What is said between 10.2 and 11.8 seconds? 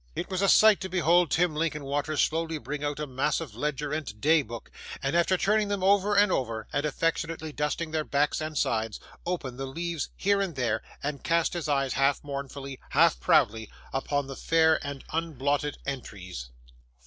and there, and cast his